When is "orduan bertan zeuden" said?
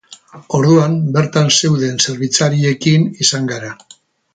0.59-2.03